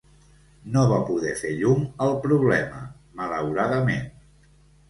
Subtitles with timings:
[0.75, 2.81] No va poder fer llum al problema,
[3.21, 4.09] malauradament.